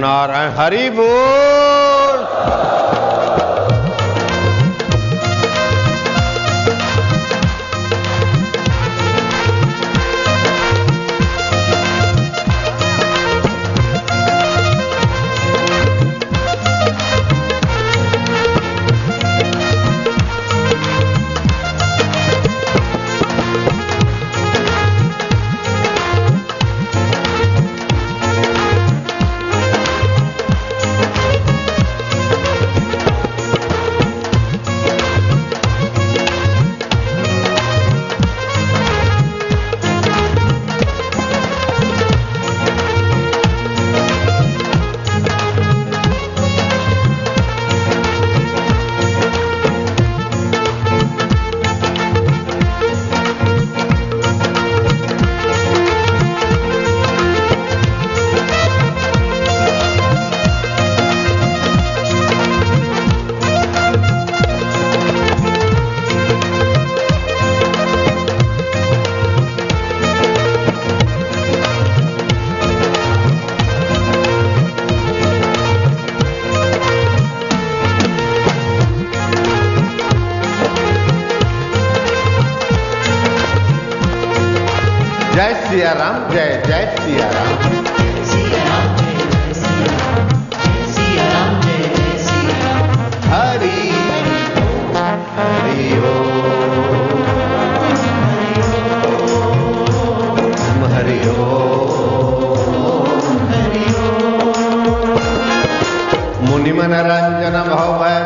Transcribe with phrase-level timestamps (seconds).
[0.00, 2.24] नारायण हरि बोल
[107.30, 108.16] जन भव भय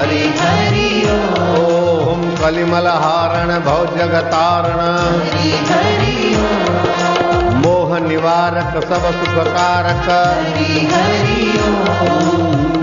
[0.00, 1.02] हरि हरि
[1.58, 4.80] ओम कलिमल हारण भव जगतारण
[7.54, 10.08] मोह निवारक सब सुख कारक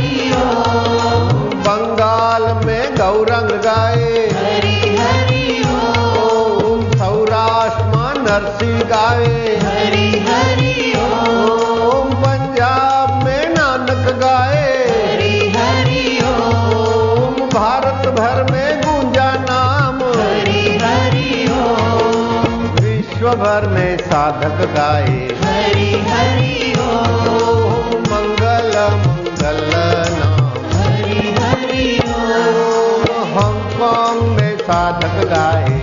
[2.31, 9.41] ताल में गौरंग गाए। हरी हरी ओम सौराष्ट्र नरसी गाए।
[11.87, 14.69] ओम पंजाब में नानक गाए।
[16.29, 20.79] ओम भारत भर में गूंजा नाम। हरी
[22.81, 27.30] विश्व भर में साधक गाए। हरी हरी ओम
[34.71, 35.80] साधक गाए।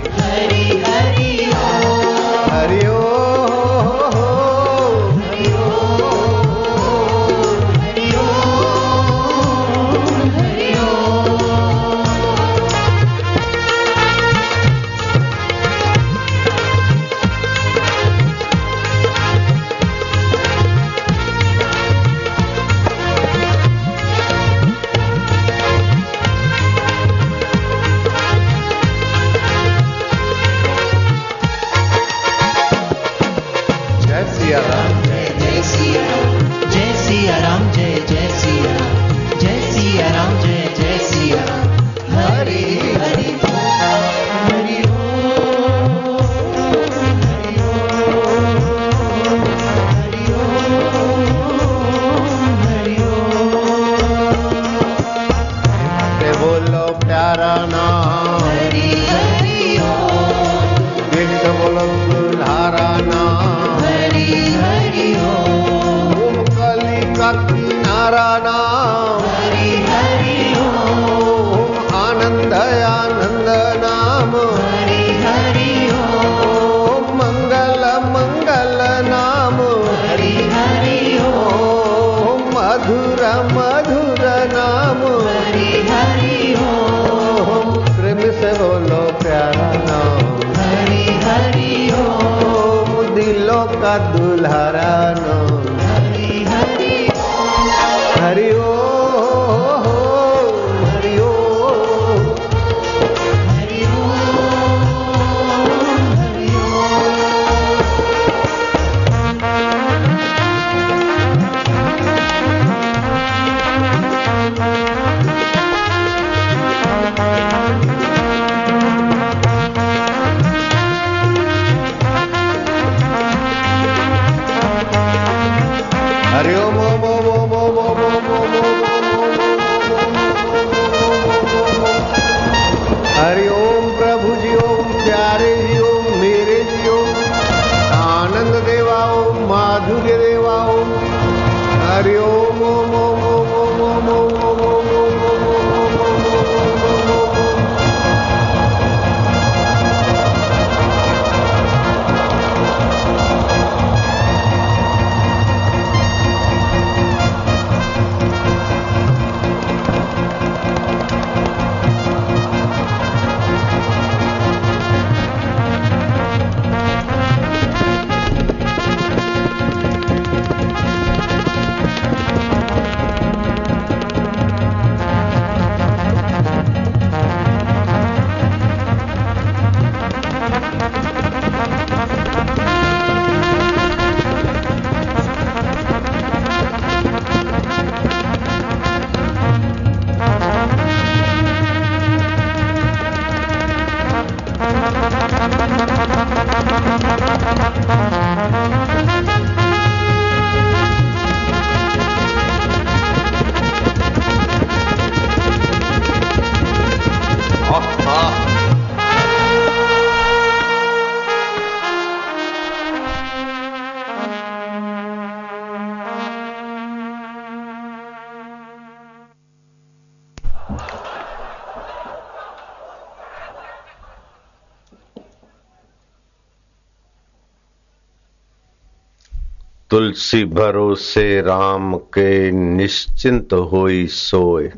[230.17, 234.71] तुलसी भरोसे राम के निश्चिंत होई सोए।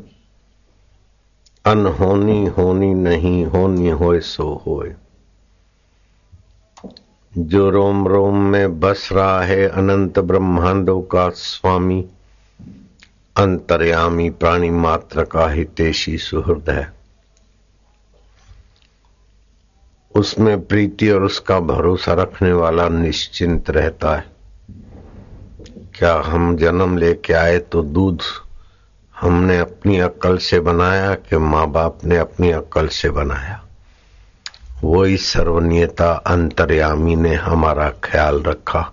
[1.64, 4.94] अनहोनी होनी नहीं, होनी होए सो होए।
[7.38, 12.08] जो रोम रोम में बस रहा है, अनंत ब्रह्मांडों का स्वामी,
[13.36, 16.92] अंतर्यामी प्राणी मात्र का हितेशी सुहृद है।
[20.14, 24.29] उसमें प्रीति और उसका भरोसा रखने वाला निश्चिंत रहता है।
[25.94, 28.22] क्या हम जन्म लेके आए तो दूध
[29.20, 33.64] हमने अपनी अक्ल से बनाया कि माँ बाप ने अपनी अक्ल से बनाया?
[34.84, 38.92] वही सर्वनीयता अंतर्यामी ने हमारा ख्याल रखा।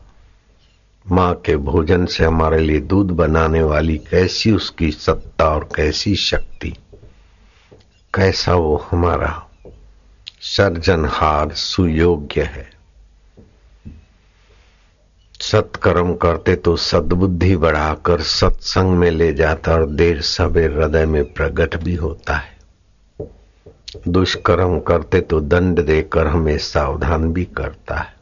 [1.12, 6.76] माँ के भोजन से हमारे लिए दूध बनाने वाली कैसी उसकी सत्ता और कैसी शक्ति?
[8.14, 9.44] कैसा वो हमारा?
[10.42, 12.77] सर्जनहार सुयोग्य है।
[15.40, 21.76] सत्कर्म करते तो सद्बुद्धि बढ़ाकर सत्संग में ले जाता और देर सवेर हृदय में प्रकट
[21.76, 22.56] भी होता है।
[24.08, 28.16] दुष्कर्म करते तो दंड देकर हमें सावधान भी करता है।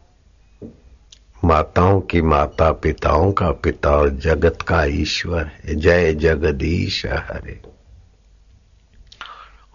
[1.45, 7.59] माताओं की माता पिताओं का पिता और जगत का ईश्वर है। जय जगदीश हरे।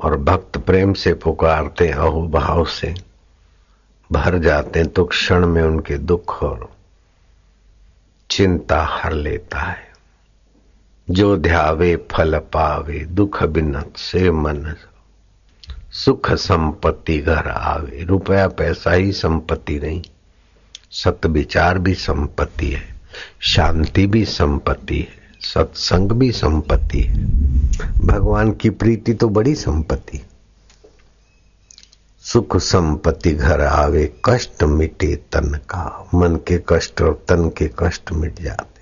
[0.00, 2.94] और भक्त प्रेम से पुकारते अहो भाव से
[4.10, 6.68] भर जाते तो क्षण में उनके दुख और
[8.30, 9.90] चिंता हर लेता है।
[11.10, 14.74] जो ध्यावे फल पावे, दुख बिनत से मन
[15.92, 20.02] सुख संपत्ति घर आवे, रुपया पैसा ही संपत्ति नहीं।
[20.90, 22.94] सत विचार भी संपत्ति है,
[23.40, 25.08] शांति भी संपत्ति है,
[25.40, 27.24] सत्संग भी संपत्ति है।
[28.06, 30.18] भगवान की प्रीति तो बड़ी संपत्ति
[32.22, 38.12] सुख संपत्ति घर आवे, कष्ट मिटे तन का। मन के कष्ट और तन के कष्ट
[38.12, 38.80] मिट जाते।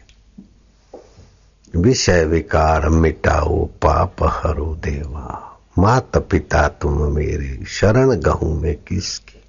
[1.78, 9.42] विषय विकार मिटाओ पाप हरो देवा। मात पिता तुम मेरे, शरण गहू में किसकी?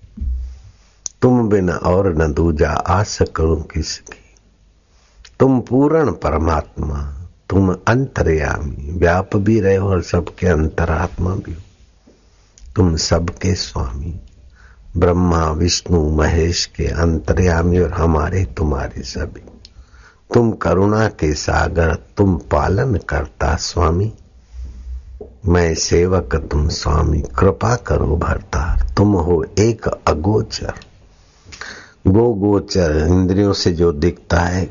[1.21, 4.35] तुम बिन और न दूजा आस करूँ किसकी?
[5.39, 11.61] तुम पूर्ण परमात्मा, तुम अंतर्यामी। व्याप भी रहे हो और सबके अंतरात्मा भी हो।
[12.75, 14.21] तुम सबके स्वामी,
[14.97, 19.41] ब्रह्मा, विष्णु, महेश के अंतर्यामी और हमारे तुम्हारे सभी।
[20.33, 24.13] तुम करुणा के सागर, तुम पालन करता स्वामी।
[25.45, 30.73] मैं सेवक, तुम स्वामी, कृपा करो भरतार। तुम हो एक अगोचर।
[32.07, 34.69] गो गोचर इंद्रियों से जो दिखता है,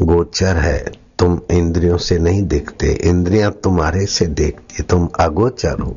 [0.00, 5.96] गोचर है। तुम इंद्रियों से नहीं दिखते, इंद्रियाँ तुम्हारे से देखती, तुम अगोचर हो।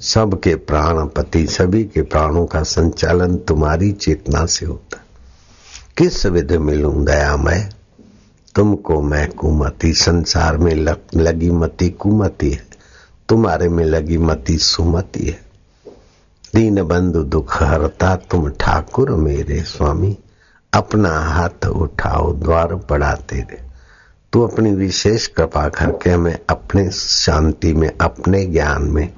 [0.00, 5.00] सबके प्राणपति, सभी के प्राणों का संचालन तुम्हारी चेतना से होता
[5.96, 7.70] किस विध मिलूं दया मैं?
[8.54, 10.74] तुमको मैं कुमति, संसार में
[11.16, 12.66] लगी मति कुमति है।
[13.28, 15.40] तुम्हारे में लगी मति सुमति है।
[16.54, 20.18] दीन बंधु दुख हरता, तुम ठाकुर मेरे स्वामी।
[20.72, 23.70] अपना हाथ उठाओ, द्वार पढ़ाते रहे।
[24.32, 29.12] तू अपनी विशेष कृपा करके हमें अपने शांति में, अपने ज्ञान में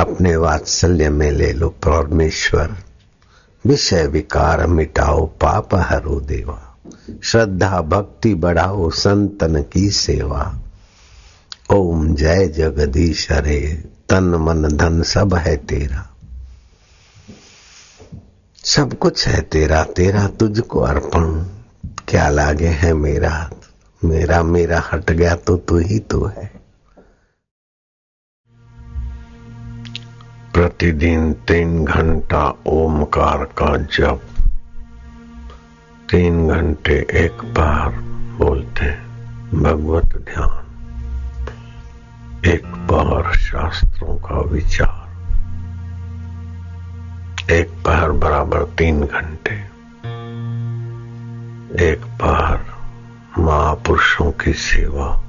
[0.00, 2.76] अपने वात्सल्य में ले लो परमेश्वर।
[3.66, 6.78] विषय विकार मिटाओ, पाप हरो देवा।
[7.22, 10.60] श्रद्धा भक्ति बढ़ाओ, संतन की सेवा।
[11.72, 16.10] ओम जय जगदीश हरे तन मन धन सब है तेरा।
[18.64, 21.44] सब कुछ है तेरा तेरा तुझको अर्पण।
[22.08, 23.50] क्या लागे है मेरा
[24.04, 26.59] मेरा मेरा हट गया तो तू ही तो है।
[30.54, 34.20] प्रतिदिन तीन घंटा ओमकार का जप।
[36.10, 37.88] तीन घंटे एक बार
[38.38, 38.90] बोलते
[39.58, 40.66] भगवत ध्यान।
[42.46, 45.00] एक बार शास्त्रों का विचार।
[47.52, 49.54] एक पहर बराबर तीन घंटे।
[51.92, 52.60] एक पहर
[53.38, 55.22] महापुरुषों की सेवा।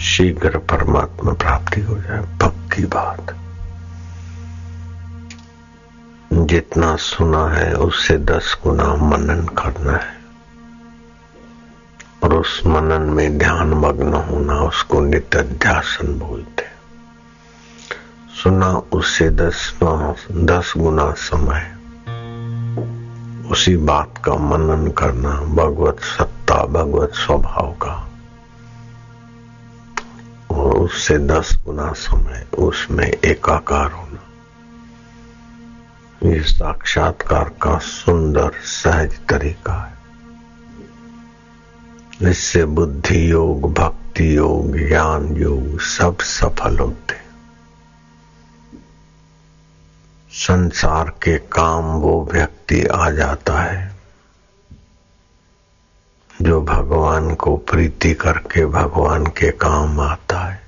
[0.00, 2.38] शीघ्र परमात्मा प्राप्ति हो जाए
[2.72, 3.36] पक्की बात।
[6.32, 10.20] जितना सुना है, उससे दस गुना मनन करना है।
[12.22, 16.64] और उस मनन में ध्यान मग्न होना, उसको नित्य ध्यासन बोलते
[18.42, 19.74] सुना, उससे दस
[20.32, 21.76] दस गुना समय।
[23.50, 28.08] उसी बात का मनन करना, भगवत सत्ता, भगवत स्वभाव का।
[30.82, 34.22] उससे दस गुना समय, उसमें एकाकार होना।
[36.30, 40.00] ये साक्षात्कार का सुंदर, सहज तरीका है।
[42.30, 47.22] इससे बुद्धि योग, भक्ति योग, ज्ञान योग सब सफल होते
[50.34, 53.96] संसार के काम वो व्यक्ति आ जाता है,
[56.42, 60.62] जो भगवान को प्रीति करके भगवान के काम आता है।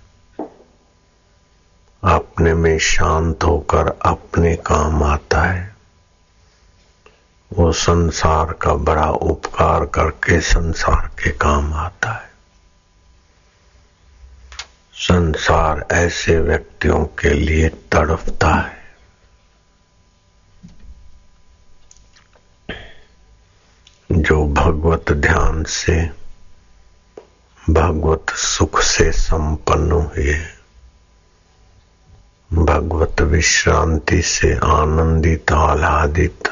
[2.04, 5.76] अपने में शांत होकर अपने काम आता है।
[7.52, 12.30] वो संसार का बड़ा उपकार करके संसार के काम आता है।
[14.94, 18.84] संसार ऐसे व्यक्तियों के लिए तड़पता है।
[24.12, 26.10] जो भगवत ध्यान से,
[27.70, 30.53] भगवत सुख से संपन्न हुए
[32.54, 36.48] भगवत विश्रांति से आनंदित, आह्लादित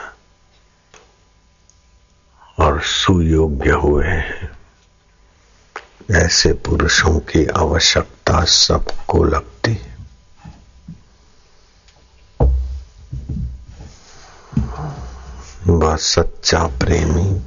[2.61, 4.51] और सुयोग्य हुए हैं।
[6.11, 9.97] ऐसे पुरुषों की आवश्यकता सबको लगती है।
[15.67, 17.43] वह सच्चा प्रेमी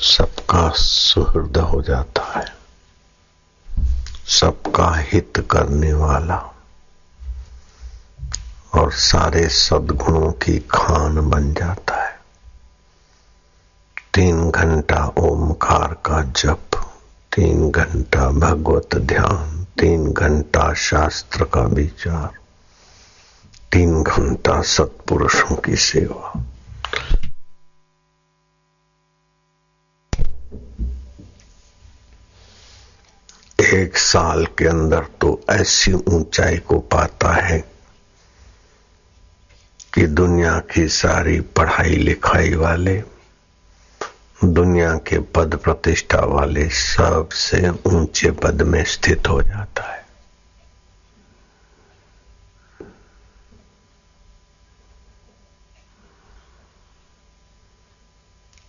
[0.00, 2.56] सबका सुहृद हो जाता है।
[4.26, 6.51] सबका हित करने वाला
[8.74, 12.20] और सारे सद्गुणों की खान बन जाता है।
[14.14, 16.76] तीन घंटा ओमकार का जप,
[17.32, 22.30] तीन घंटा भगवत ध्यान, तीन घंटा शास्त्र का विचार,
[23.72, 26.32] तीन घंटा सत्पुरुषों की सेवा।
[33.60, 37.71] एक साल के अंदर तो ऐसी ऊंचाई को पाता है
[39.94, 43.02] कि दुनिया की सारी पढ़ाई लिखाई वाले,
[44.44, 50.02] दुनिया के पद प्रतिष्ठा वाले सबसे ऊँचे पद में स्थित हो जाता है।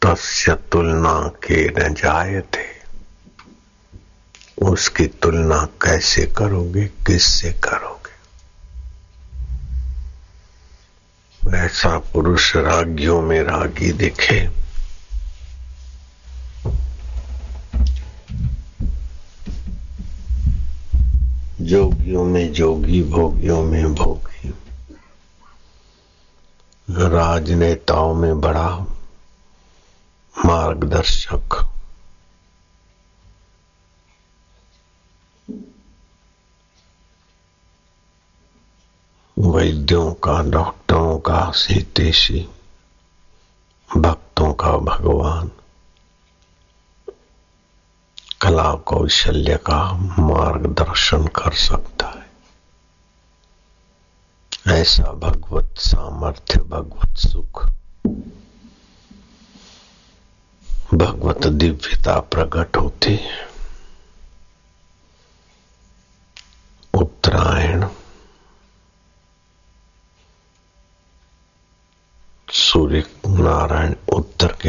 [0.06, 2.84] तस्य तुलना के न जाए थे।
[4.62, 7.93] उसकी तुलना कैसे करोगे, किससे करोगे?
[11.50, 14.50] ऐसा पुरुष रागियों में रागी दिखे।
[21.62, 24.54] जोगियों में जोगी, भोगियों में भोगी।
[26.90, 28.70] राजनेताओं में बड़ा
[30.46, 31.73] मार्गदर्शक।
[39.64, 42.48] वैद्यों का, डॉक्टरों का, सीतेशी,
[43.98, 45.52] भक्तों का भगवान।
[48.42, 52.30] कला कौशल्य का मार्गदर्शन कर सकता है।
[54.82, 57.66] ऐसा भगवत सामर्थ्य, भगवत सुख,
[60.94, 63.48] भगवत दिव्यता प्रकट होती है
[66.94, 67.54] उत्तरा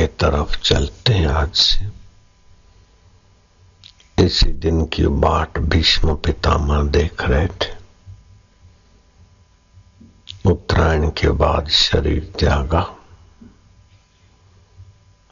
[0.07, 1.89] तरफ़ चलते हैं आज से।
[4.25, 7.85] इसी दिन की बाट भीष्म पितामह देख रहे थे।
[10.51, 12.97] उत्तरायण के बाद शरीर त्यागा।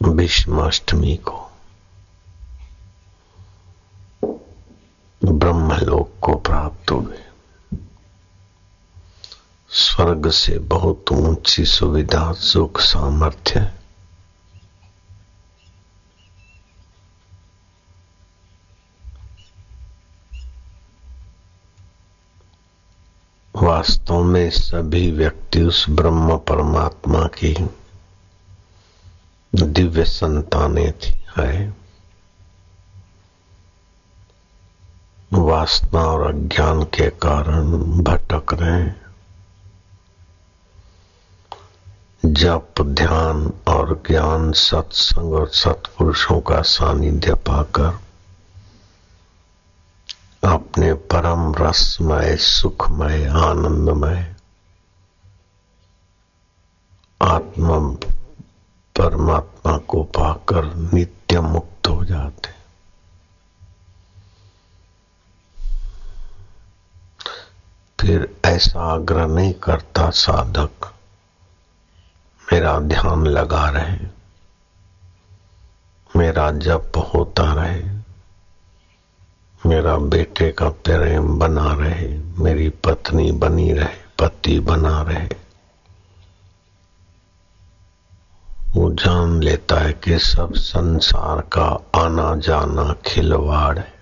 [0.03, 1.53] भीष्माष्टमी को
[5.25, 7.22] ब्रह्मलोक को प्राप्त हुए।
[9.75, 13.73] स्वर्ग से बहुत ऊँची सुविधा, सुख सामर्थ्य
[23.57, 27.57] वास्तव में सभी व्यक्ति उस ब्रह्म परमात्मा की
[29.55, 31.75] दिव्य संतानें थी, है।
[35.33, 37.71] वासना और अज्ञान के कारण
[38.03, 39.02] भटक रहे
[42.33, 47.99] जप, ध्यान और ज्ञान सत्संग और सत्पुरुषों का सानिध्य पाकर
[50.45, 54.35] अपने परम रसमय, सुखमय, आनंदमय,
[57.23, 57.95] आत्म
[58.97, 62.51] परमात्मा को पाकर नित्य मुक्त हो जाते
[68.01, 70.93] फिर ऐसा आग्रह नहीं करता साधक
[72.53, 74.07] मेरा ध्यान लगा रहे,
[76.17, 77.83] मेरा जप होता रहे,
[79.67, 85.29] मेरा बेटे का प्रेम बना रहे, मेरी पत्नी बनी रहे, पति बना रहे।
[88.71, 93.93] वो जान लेता है कि सब संसार का आना जाना खिलवाड़ है।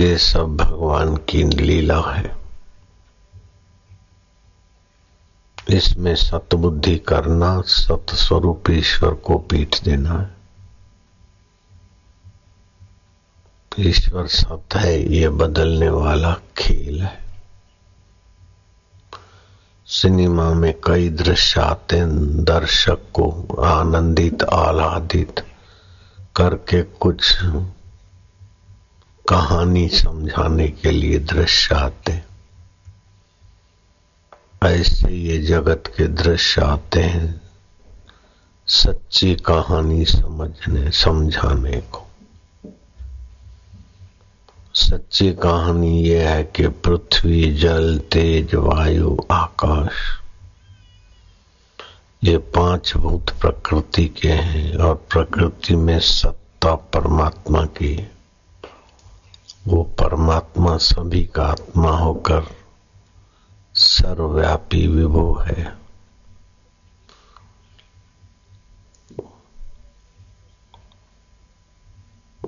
[0.00, 2.47] ये सब भगवान की लीला है।
[5.70, 10.38] इसमें सतबुद्धि करना, सतस्वरूप ईश्वर को पीठ देना है।
[13.80, 17.18] ईश्वर सत है, ये बदलने वाला खेल है।
[19.86, 25.46] सिनेमा में कई दृश्य आते हैं, दर्शक को आनंदित, आह्लादित
[26.36, 27.38] करके कुछ
[29.28, 32.12] कहानी समझाने के लिए दृश्य आते
[34.64, 37.40] ऐसे ये जगत के दृश्य आते हैं
[38.66, 42.06] सच्ची कहानी समझने, समझाने को।
[44.74, 49.92] सच्ची कहानी यह है कि पृथ्वी, जल, तेज, वायु, आकाश,
[52.24, 58.10] ये पाँच भूत प्रकृति के हैं और प्रकृति में सत्ता परमात्मा की,
[59.66, 62.57] वो परमात्मा सभी का आत्मा होकर
[63.78, 65.78] सर्वव्यापी विभो है।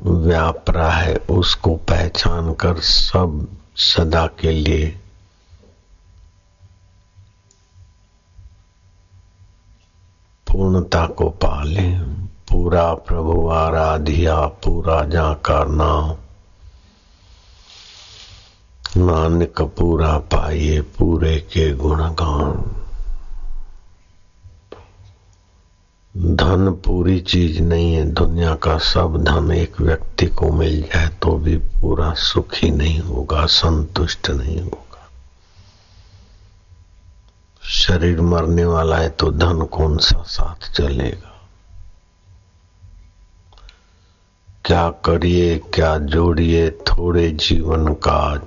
[0.02, 5.00] व्याप रहा है उसको पहचान कर सब सदा के लिए।
[10.46, 11.98] पूर्णता को पाले,
[12.50, 16.16] पूरा प्रभु आराधिया, पूरा जाकर नाम
[18.96, 22.76] नानक पूरा पाइए पूरे के गुणगान।
[26.36, 31.36] धन पूरी चीज़ नहीं है, दुनिया का सब धन एक व्यक्ति को मिल जाए तो
[31.36, 35.08] भी पूरा सुखी नहीं होगा, संतुष्ट नहीं होगा।
[37.62, 41.26] शरीर मरने वाला है तो धन कौन सा साथ चलेगा?
[44.64, 48.40] क्या करिए, क्या जोड़िए, थोड़े जीवन काज।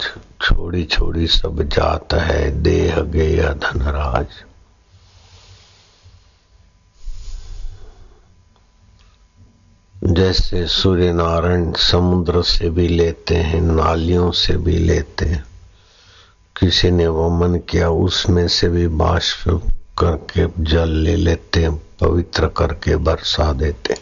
[0.43, 4.27] छोड़ी छोड़ी सब जात है, देह गेय धनराज।
[10.03, 15.43] जैसे सूर्य नारायण समुद्र से भी लेते हैं, नालियों से भी लेते हैं,
[16.59, 19.49] किसी ने वमन किया, उसमें से भी बाष्प
[19.97, 23.93] करके जल ले लेते हैं, पवित्र करके बरसा देते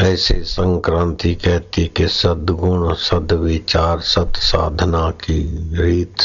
[0.00, 6.16] ऐसे संक्रांति कहती कि सदगुण, सदविचार सत साधना की रीत।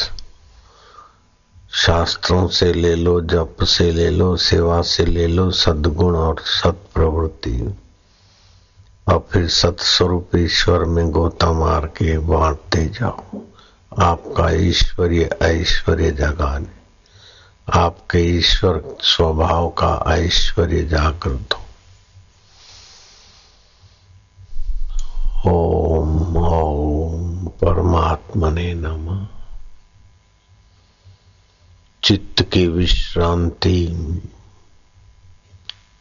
[1.71, 6.81] शास्त्रों से ले लो, जप से ले लो, सेवा से ले लो, सद्गुण और सत
[6.93, 7.77] प्रवृत्ति
[9.07, 13.41] और फिर सत्स्वरूप ईश्वर में गोता मार के बांटते जाओ।
[13.99, 16.77] आपका ईश्वरीय ऐश्वर्य जगाने।
[17.73, 21.66] आपके ईश्वर स्वभाव का ऐश्वर्य जागृत हो।
[28.37, 29.27] परमात्मने नमः।
[32.03, 33.87] चित्त की विश्रांति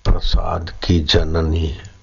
[0.04, 1.94] प्रसाद की जननी है।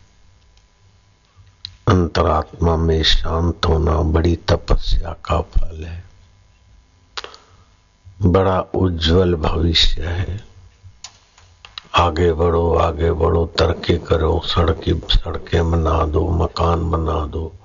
[1.87, 6.03] अंतरात्मा में शांत होना बड़ी तपस्या का फल है।
[8.21, 10.45] बड़ा उज्जवल भविष्य है।
[11.95, 17.55] आगे बढ़ो आगे बढ़ो, तरक्की करो, सड़की, सड़कें बना दो, मकान बना दो।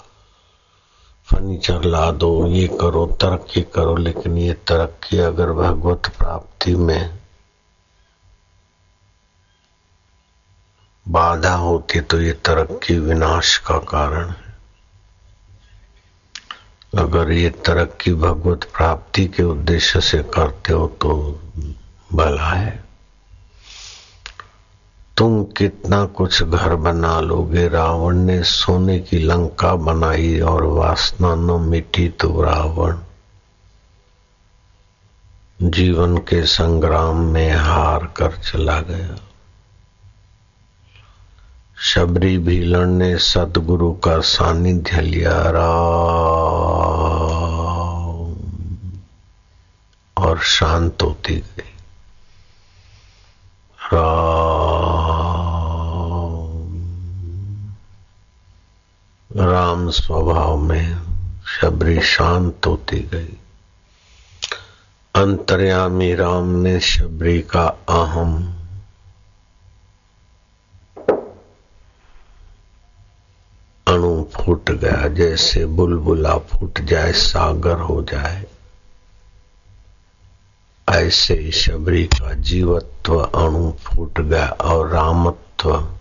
[1.28, 7.18] फर्नीचर ला दो, ये करो, तरक्की करो, लेकिन ये तरक्की अगर भगवत प्राप्ति में
[11.06, 14.56] बाधा होती तो ये तरक्की विनाश का कारण है।
[16.98, 21.40] अगर ये तरक्की भगवत प्राप्ति के उद्देश्य से करते हो तो
[22.12, 22.87] भला है।
[25.18, 27.68] तुम कितना कुछ घर बना लोगे?
[27.68, 32.98] रावण ने सोने की लंका बनाई और वासना न मिटी तो रावण।
[35.62, 39.16] जीवन के संग्राम में हार कर चला गया।
[41.78, 45.68] शबरी भीलन ने सदगुरु का सानिध्य लिया। राम।
[50.18, 51.76] और शांत होती गई।
[53.92, 54.47] राम।
[59.78, 61.00] राम स्वभाव में
[61.46, 63.36] शबरी शांत होती गई।
[65.14, 68.54] अंतर्यामी राम ने शबरी का अहम
[73.88, 78.46] अणु फूट गया, जैसे बुलबुला फूट जाए, सागर हो जाए।
[80.88, 85.97] ऐसे ही शबरी का जीवत्व अणु फूट गया और रामत्व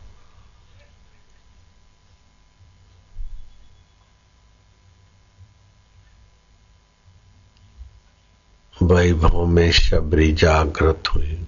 [9.12, 11.48] वैभव में शबरी जागृत हुई।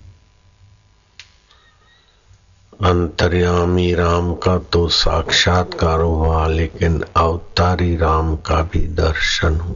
[2.83, 9.75] अंतर्यामी राम का तो साक्षात्कार हुआ, लेकिन अवतारी राम का भी दर्शन हुआ।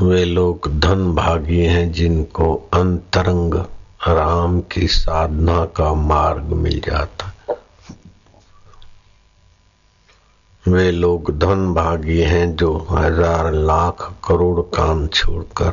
[0.00, 3.54] वे लोग धन भागी हैं जिनको अंतरंग
[4.08, 7.32] राम की साधना का मार्ग मिल जाता।
[10.68, 15.72] वे लोग धन भागी हैं जो हज़ार लाख करोड़ काम छोड़कर।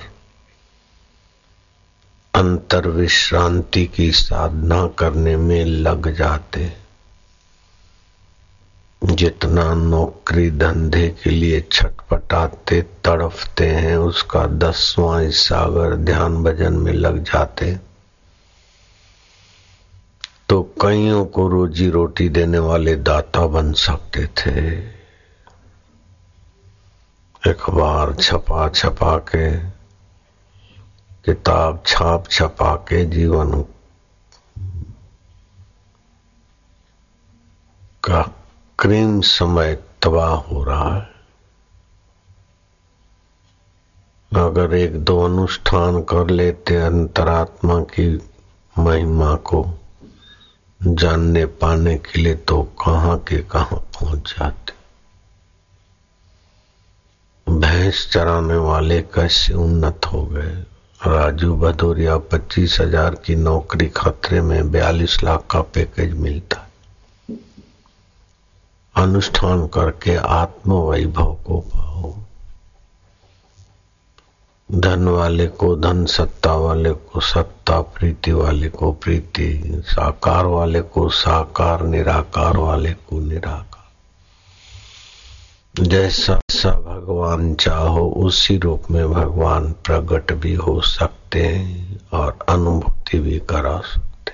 [2.34, 6.74] अंतर विश्रांति की साधना करने में लग जाते।
[9.04, 16.94] जितना नौकरी धंधे के लिए छटपटाते, तड़फते हैं, उसका दसवां हिस्सा अगर ध्यान भजन में
[16.94, 17.95] लग जाते।
[20.50, 24.76] तो कईयों को रोजी रोटी देने वाले दाता बन सकते थे।
[27.52, 29.60] अखबार छपा छपा के,
[31.26, 33.66] किताब छाप छपा के जीवन
[38.04, 38.22] का
[38.80, 41.16] क्रीम समय तबाह हो रहा है।
[44.36, 48.22] अगर एक दो अनुष्ठान कर लेते अंतरात्मा की
[48.80, 49.80] महिमा को
[50.88, 54.74] जानने पाने के लिए तो कहाँ के कहाँ पहुँच जाते।
[57.48, 60.54] भैंस चराने वाले कैसे उन्नत हो गए?
[61.02, 67.38] राजू भदौरिया पच्चीस हज़ार की नौकरी खतरे में बयालीस लाख का पैकेज मिलता। है
[68.96, 72.14] अनुष्ठान करके आत्म वैभव को पाओ।
[74.72, 81.10] धन वाले को धन, सत्ता वाले को सत्ता, प्रीति वाले को प्रीति, साकार वाले को
[81.10, 83.84] साकार, निराकार वाले को निराकार।
[85.84, 93.20] जैसा सा भगवान चाहो, उसी रूप में भगवान प्रकट भी हो सकते हैं और अनुभूति
[93.20, 94.32] भी करा सकते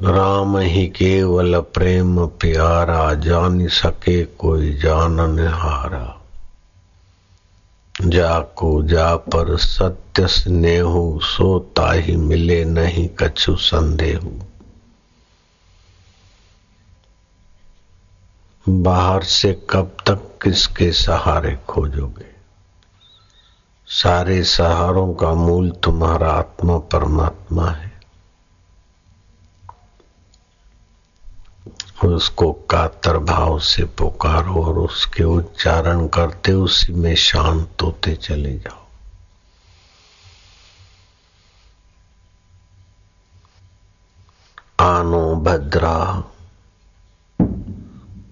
[0.00, 6.20] राम ही केवल प्रेम प्यारा, जान सके कोई जानन हारा
[8.04, 14.30] जाको, जा पर सत्य स्नेहु सोता ताही मिले नहीं कछु संदेहु।
[18.68, 22.34] बाहर से कब तक किसके सहारे खोजोगे?
[23.86, 27.93] सारे सहारों का मूल तुम्हारा आत्मा परमात्मा है।
[32.08, 38.84] उसको कातर भाव से पुकारो और उसके उच्चारण करते उसी में शांत होते चले जाओ।
[44.80, 46.24] आनो भद्रा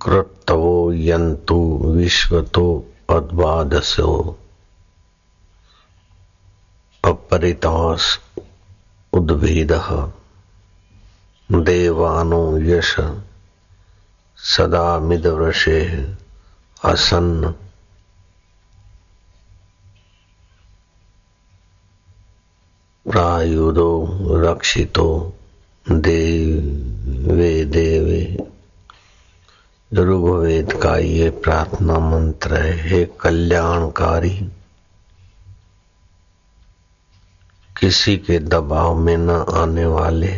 [0.03, 4.39] कृतवो यंतु, विश्वतो अद्वादसो
[7.05, 8.21] अपरितास
[9.13, 9.73] उद्भेद,
[11.53, 12.97] देवानो यश।
[14.43, 16.15] सदा मिदवृषे
[16.85, 17.55] असन्न।
[23.11, 25.37] प्रायुदो रक्षितो
[25.91, 28.37] देवे देवे।
[29.95, 34.51] ऋग्वेद का ये प्रार्थना मंत्र है, हे कल्याणकारी,
[37.81, 40.33] किसी के दबाव में न आने वाले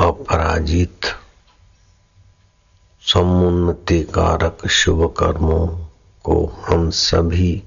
[0.00, 1.00] अपराजित
[3.12, 5.66] समुन्नति कारक शुभ कर्मों
[6.24, 6.34] को
[6.68, 7.62] हम सभी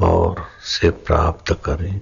[0.00, 2.00] और से प्राप्त करें।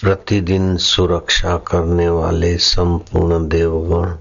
[0.00, 4.16] प्रतिदिन सुरक्षा करने वाले संपूर्ण देवगण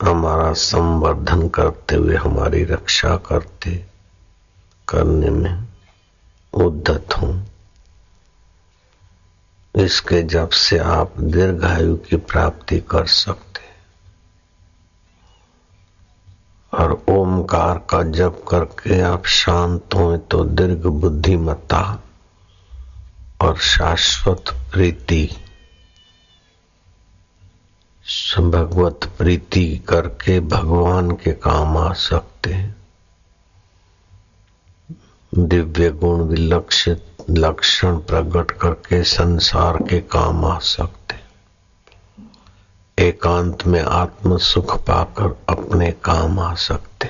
[0.00, 3.86] हमारा संवर्धन करते हुए हमारी रक्षा करते
[4.88, 5.68] करने में
[6.54, 7.46] उद्धत हूँ।
[9.74, 13.45] इसके जब से आप दीर्घायु की प्राप्ति कर सकते
[16.76, 22.02] और ओमकार का जप करके आप शांत हो तो दीर्घ बुद्धिमत्ता
[23.40, 25.30] और शाश्वत प्रीति
[28.38, 32.76] भगवत प्रीति करके भगवान के काम आ सकते हैं।
[35.34, 41.05] दिव्य गुण विलक्षित लक्षण प्रकट करके संसार के काम आ सकते
[42.98, 47.08] एकांत में आत्म सुख पाकर अपने काम आ सकते।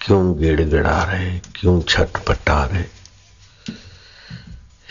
[0.00, 2.84] क्यों गिड़गिड़ा रहे, क्यों छटपटा रहे?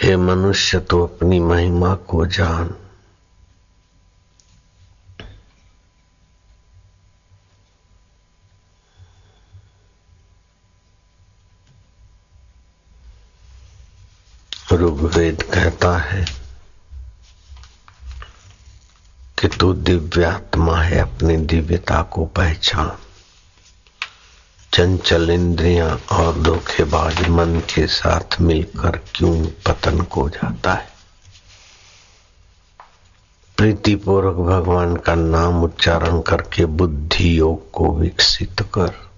[0.04, 2.75] हे मनुष्य तो अपनी महिमा को जान।
[14.73, 16.38] ऋग्वेद कहता है
[19.39, 22.97] कि तू दिव्यात्मा है, अपनी दिव्यता को पहचान।
[24.73, 30.89] चंचल इंद्रियाँ और धोखेबाज मन के साथ मिलकर क्यों पतन को जाता है?
[33.58, 39.10] प्रीतिपूर्वक भगवान का नाम उच्चारण करके बुद्धि योग को विकसित कर।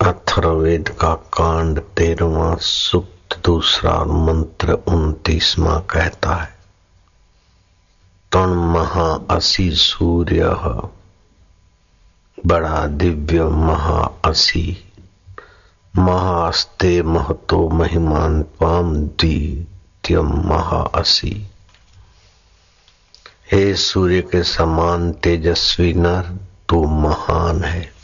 [0.00, 6.58] अथर्वेद का कांड तेरवा सुप्त दूसरा मंत्र उन्तीसवा कहता है।
[8.32, 10.42] तण महा असी सूर्य
[12.46, 14.92] बड़ा दिव्य महा असी
[15.96, 21.50] महास्ते महतो महिमान पाम द्वितीयम महा असी।
[23.52, 27.99] हे सूर्य के समान तेजस्वी नर, तू महान है।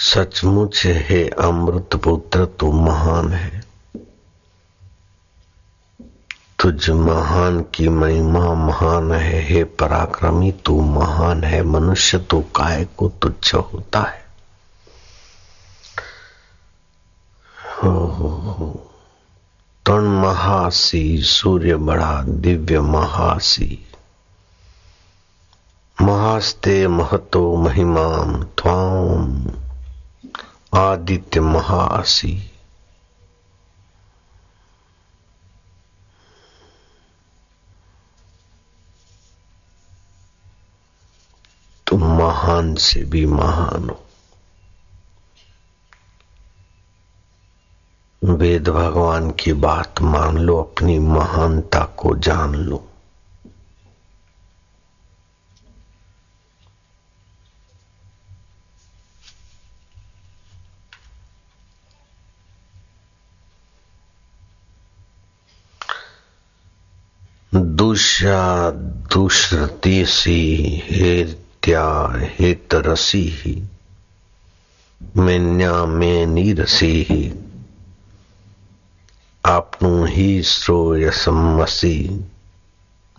[0.00, 3.64] सचमुच हे अमृत पुत्र, तू महान है।
[6.58, 13.08] तुझ महान की महिमा महान है। हे पराक्रमी, तू महान है। मनुष्य तो काय को
[13.08, 14.24] तुच्छ होता है?
[17.82, 18.90] हो
[19.86, 23.86] तण महासी, सूर्य बड़ा, दिव्य महासी।
[26.02, 29.50] महास्ते महतो महिमाम त्वाम
[30.74, 32.52] आदित्य महासी।
[41.86, 44.06] तुम महान से भी महान हो।
[48.24, 52.89] वेद भगवान की बात मान लो, अपनी महानता को जान लो।
[68.20, 68.70] दुष्या
[69.14, 70.56] दुष्रती सी
[70.90, 73.62] हेत्या हेत रसी ही
[75.16, 77.32] मेन्या में नीरसी ही
[79.44, 82.24] आपनु ही श्रोयसमसी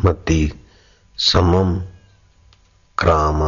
[0.05, 0.51] मति
[1.17, 1.81] समम
[2.97, 3.43] क्राम।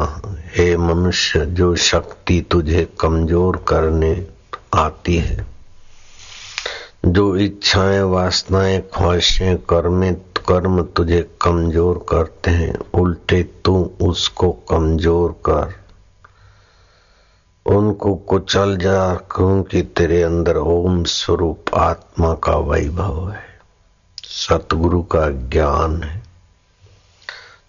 [0.56, 4.28] हे मनुष्य, जो शक्ति तुझे कमज़ोर करने
[4.74, 5.46] आती है,
[7.06, 15.74] जो इच्छाएँ, वासनाएँ, ख्वाहिशें, कर्में कर्म तुझे कमज़ोर करते हैं, उल्टे तू उसको कमज़ोर कर।
[17.66, 23.44] उनको कुचल जा, क्योंकि तेरे अंदर ओम स्वरूप आत्मा का वैभव है।
[24.24, 26.24] सतगुरु का ज्ञान है।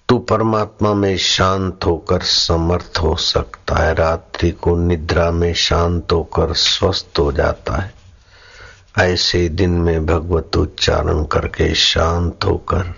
[0.09, 6.53] तू परमात्मा में शांत होकर समर्थ हो सकता है। रात्रि को निद्रा में शांत होकर
[6.53, 8.04] स्वस्थ हो जाता है।
[8.99, 12.95] ऐसे दिन में भगवत उच्चारण करके शांत होकर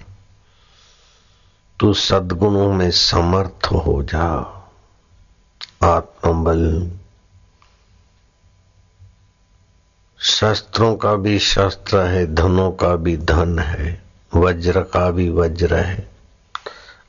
[1.81, 4.33] तू सद्गुणों में समर्थ हो जा।
[5.85, 6.91] आत्मबल।
[10.19, 14.03] शस्त्रों का भी शस्त्र है, धनों का भी धन है,
[14.35, 16.11] वज्र का भी वज्र है।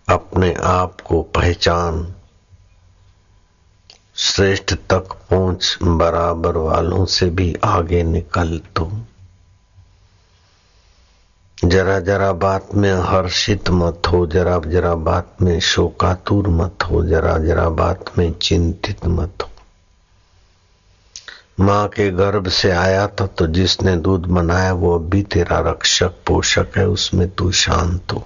[0.09, 2.13] अपने आप को पहचान।
[4.17, 8.91] श्रेष्ठ तक पहुँच बराबर वालों से भी आगे निकल तो
[11.65, 17.37] जरा जरा बात में हर्षित मत हो, जरा जरा बात में शोकातुर मत हो, जरा
[17.37, 19.49] जरा बात में चिंतित मत हो।
[21.59, 26.11] माँ के गर्भ से आया था तो जिसने दूध बनाया वो अब भी तेरा रक्षक
[26.27, 28.23] पोषक है, उसमें तू शांत हो।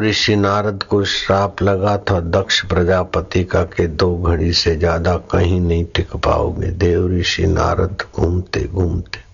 [0.00, 5.60] ऋषि नारद को श्राप लगा था, दक्ष प्रजापति का के दो घड़ी से ज़्यादा कहीं
[5.60, 9.26] नहीं टिक पाओगे। देव ऋषि नारद घूमते घूमते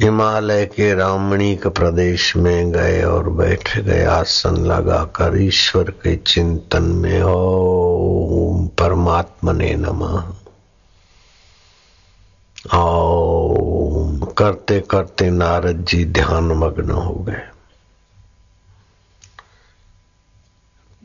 [0.00, 7.22] हिमालय के रामणिक प्रदेश में गए और बैठ गए आसन लगाकर ईश्वर के चिंतन में।
[7.22, 10.22] ओम परमात्मा ने नमः।
[14.38, 17.42] करते करते नारद जी ध्यान मग्न हो गए।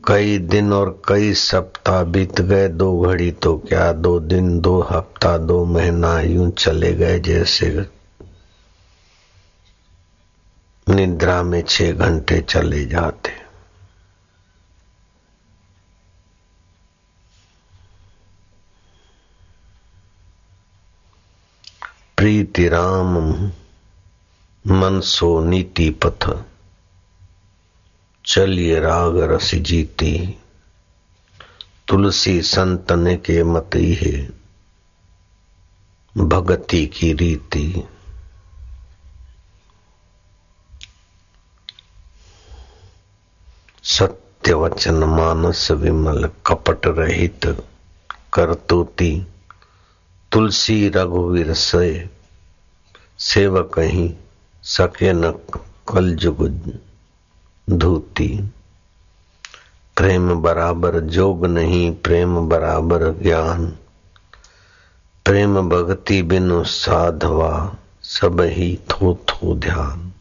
[0.08, 3.92] कई दिन और कई सप्ताह बीत गए, दो घड़ी तो क्या?
[3.92, 7.86] दो दिन, दो हफ़्ता, दो महीना यूँ चले गए जैसे
[10.88, 13.30] निद्रा में छह घंटे चले जाते।
[22.16, 23.18] प्रीति राम,
[24.66, 26.44] मनसो नीति पथ।
[28.26, 30.38] चलिए राग रस जीती।
[31.88, 34.30] तुलसी संतन के मती है
[36.16, 37.88] भगति की रीति।
[43.82, 47.40] सत्य वचन मानस विमल कपट रहित
[48.32, 49.26] करतोती।
[50.32, 52.10] तुलसी रघुवीर से
[53.18, 54.14] सेवक ही
[54.62, 55.30] सके न
[55.92, 56.78] कल जुग
[57.70, 58.50] धूती।
[59.96, 63.66] प्रेम बराबर जोग नहीं, प्रेम बराबर ज्ञान।
[65.24, 70.12] प्रेम भक्ति बिनु साधवा, सब ही थो थो ध्यान।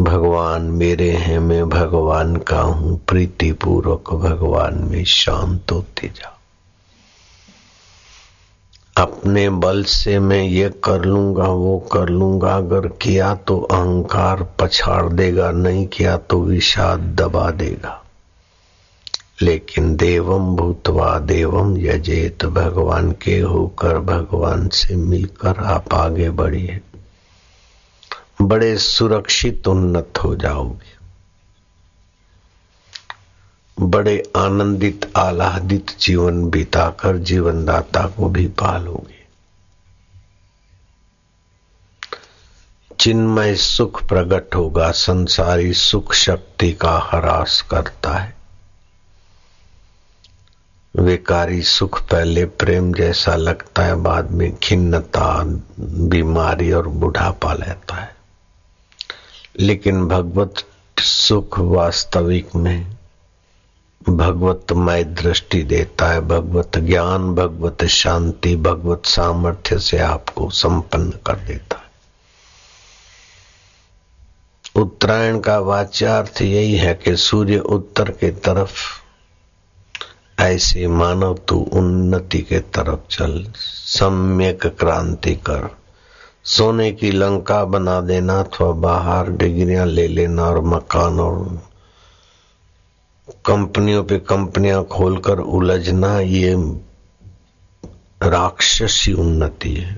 [0.00, 6.33] भगवान मेरे हैं, मैं भगवान का हूँ प्रीति पूर्वक भगवान में शांत होते जा
[8.96, 15.12] अपने बल से मैं ये कर लूँगा, वो कर लूँगा। अगर किया तो अहंकार पछाड़
[15.12, 18.04] देगा, नहीं किया तो विषाद दबा देगा।
[19.42, 26.80] लेकिन देवम भूतवा, देवम यजेत, भगवान के होकर भगवान से मिलकर आप आगे बढ़िए।
[28.42, 30.93] बड़े सुरक्षित उन्नत हो जाओगे।
[33.80, 39.24] बड़े आनंदित, आह्लादित जीवन बिताकर जीवनदाता को भी पालोगे।
[43.00, 48.36] चिन्मय सुख प्रकट होगा, संसारी सुख शक्ति का हरास करता है।
[50.96, 55.42] विकारी सुख पहले प्रेम जैसा लगता है, बाद में खिन्नता,
[55.80, 58.16] बीमारी और बुढ़ापा लेता है।
[59.60, 60.54] लेकिन भगवत
[60.98, 62.93] सुख वास्तविक में
[64.08, 71.76] भगवतमय दृष्टि देता है, भगवत ज्ञान, भगवत शांति, भगवत सामर्थ्य से आपको संपन्न कर देता
[71.76, 71.84] है।
[74.82, 78.72] उत्तरायण का वाच्यार्थ यही है कि सूर्य उत्तर के तरफ़,
[80.40, 83.46] ऐसे मानव तू उन्नति के तरफ़ चल,
[83.86, 85.76] सम्यक क्रांति कर।
[86.44, 91.62] सोने की लंका बना देना, अथवा बाहर डिग्रियाँ ले लेना और मकान और
[93.28, 96.54] कंपनियों पे कंपनियाँ खोलकर उलझना, ये
[98.22, 99.96] राक्षसी उन्नति है।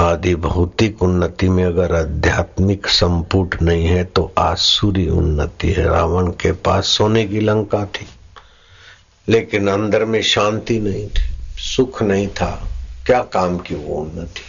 [0.00, 6.52] आदि भौतिक उन्नति में अगर आध्यात्मिक संपुट नहीं है तो आसुरी उन्नति है। रावण के
[6.52, 8.06] पास सोने की लंका थी,
[9.28, 11.30] लेकिन अंदर में शांति नहीं थी,
[11.66, 12.52] सुख नहीं था।
[13.06, 14.42] क्या काम की वो उन्नति?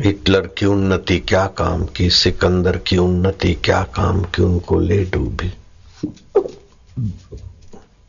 [0.00, 2.10] हिटलर की उन्नति, क्या काम की?
[2.10, 5.52] सिकंदर की उन्नति, क्या काम की उनको ले डूबी?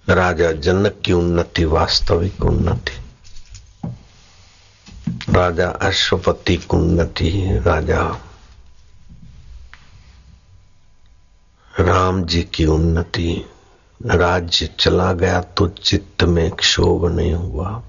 [0.10, 2.92] राजा जनक की उन्नति, वास्तविक उन्नति।
[5.30, 8.22] राजा अश्वपति की उन्नति राजा
[11.80, 13.46] राम जी की उन्नति।
[14.06, 17.84] राज्य चला गया तो चित्त में क्षोभ नहीं हुआ।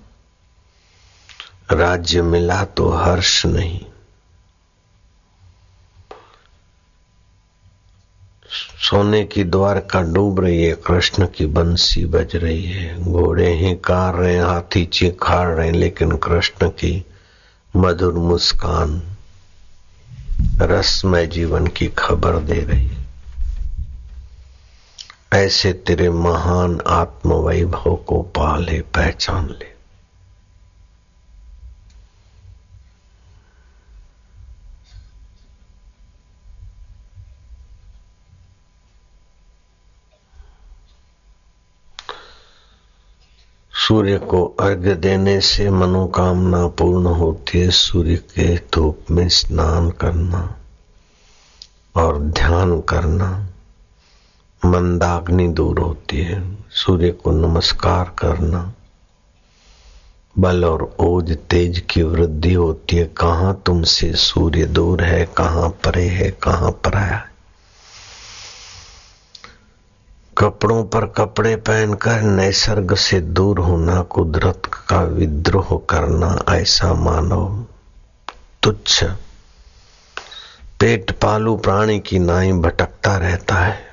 [1.72, 3.80] राज्य मिला तो हर्ष नहीं।
[8.82, 13.74] सोने की द्वार का डूब रही है, कृष्ण की बंसी बज रही है। घोड़े ही,
[13.74, 17.04] कार रहे हाथी चिखाड़ रहे लेकिन कृष्ण की
[17.76, 19.02] मधुर मुस्कान
[20.60, 23.06] रसमय जीवन की खबर दे रही है।
[25.32, 29.71] ऐसे तेरे महान आत्मवैभव को पाले, पहचान ले।
[43.92, 50.56] सूर्य को अर्घ्य देने से मनोकामना पूर्ण होती है। सूर्य के धूप में स्नान करना
[51.96, 53.28] और ध्यान करना
[54.62, 58.72] मंदाग्नि दूर होती है। सूर्य को नमस्कार करना,
[60.38, 66.06] बल और ओज तेज की वृद्धि होती है। कहाँ तुमसे सूर्य दूर है, कहाँ परे
[66.08, 67.31] है, कहाँ पराया है?
[70.42, 77.66] कपड़ों पर कपड़े पहनकर नैसर्ग से दूर होना, कुदरत का विद्रोह करना, ऐसा मानव
[78.62, 79.04] तुच्छ।
[80.80, 83.86] पेट पालू प्राणी की नाई भटकता रहता है,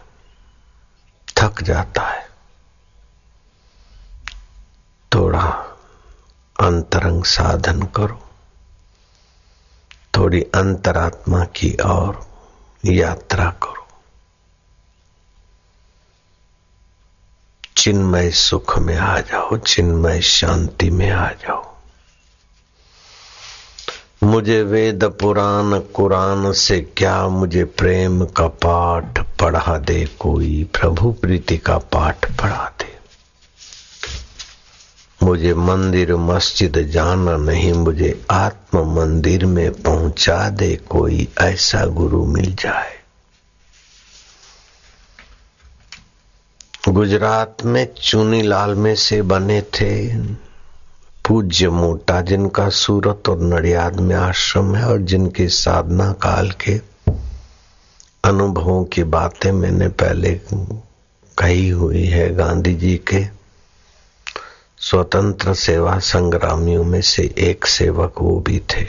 [1.37, 2.29] थक जाता है।
[5.15, 5.77] थोड़ा
[6.59, 8.21] अंतरंग साधन करो।
[10.17, 12.27] थोड़ी अंतरात्मा की और
[12.85, 13.78] यात्रा करो।
[17.79, 21.75] चिन्मय सुख में आ जाओ, चिन्मय शांति में आ जाओ।
[24.23, 30.63] मुझे वेद पुराण, कुरान से क्या मुझे प्रेम का पाठ पढ़ा दे कोई?
[30.63, 32.99] प्रभु प्रीति का पाठ पढ़ा दे।
[35.25, 42.55] मुझे मंदिर, मस्जिद जाना नहीं, मुझे आत्म मंदिर में पहुँचा दे कोई, ऐसा गुरु मिल
[42.55, 42.98] जाए।
[46.87, 50.15] गुजरात में चुनी लाल में से बने थे।
[51.27, 56.79] पूज्य मोटा, जिनका सूरत और नडियाद में आश्रम है और जिनके साधना काल के
[58.23, 60.39] अनुभवों की बातें मैंने पहले
[61.37, 63.25] कही हुई है। गांधी जी के
[64.77, 68.87] स्वतंत्र सेवा संग्रामियों में से एक सेवक वो भी थे।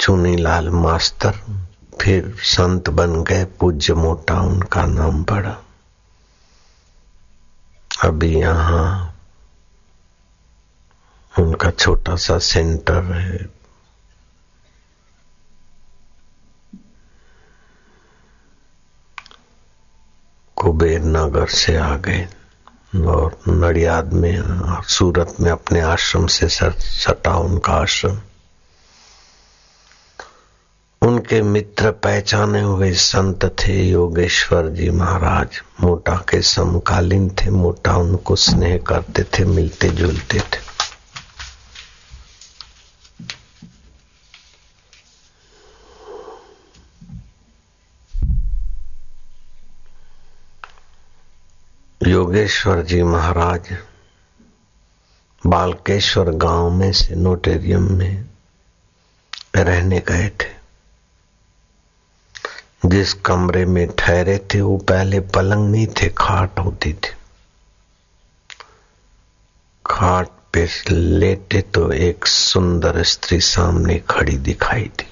[0.00, 1.40] चुनीलाल मास्टर
[2.00, 5.56] फिर संत बन गए, पूज्य मोटा उनका नाम पड़ा।
[8.04, 9.12] अभी यहाँ
[11.34, 13.38] उनका छोटा सा सेंटर है।
[20.56, 22.26] कुबेर नगर से आ गए
[23.06, 28.18] और नडियाद में सूरत में अपने आश्रम से सटा उनका आश्रम।
[31.06, 38.36] उनके मित्र पहचाने हुए संत थे योगेश्वर जी महाराज। मोटा के समकालीन थे, मोटा उनको
[38.36, 40.64] स्नेह करते थे, मिलते जुलते थे।
[52.10, 53.76] योगेश्वर जी महाराज,
[55.46, 58.24] बालकेश्वर गाँव में से नोटेरियम में
[59.56, 60.55] रहने गए थे।
[62.86, 67.14] जिस कमरे में ठहरे थे, वो पहले पलंग नहीं थे, खाट होती थी।
[69.86, 75.06] खाट पे लेटे तो एक सुंदर स्त्री सामने खड़ी दिखाई थी।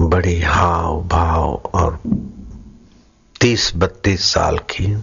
[0.00, 2.00] बड़ी हाव भाव और
[3.40, 5.02] तीस बत्तीस साल की।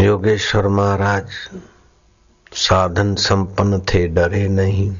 [0.00, 1.30] योगेश्वर महाराज
[2.56, 4.96] साधन संपन्न थे, डरे नहीं।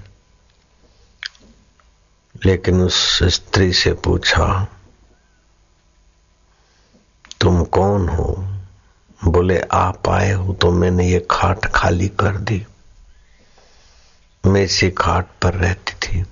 [2.45, 4.69] लेकिन उस स्त्री से पूछा,
[7.41, 8.47] तुम कौन हो?
[9.25, 12.67] बोले, आप आए हो तो मैंने ये खाट खाली कर दी।
[14.47, 16.25] मैं इसी खाट पर रहती थी।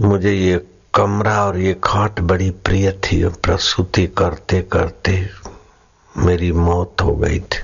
[0.00, 5.30] मुझे ये कमरा और ये खाट बड़ी प्रिय थी। प्रसूति करते करते
[6.18, 7.62] मेरी मौत हो गई थी।